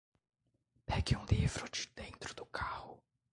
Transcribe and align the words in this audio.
Pegue 0.87 1.15
um 1.15 1.23
livro 1.27 1.69
de 1.69 1.85
dentro 1.95 2.33
do 2.33 2.43
carro 2.47 3.03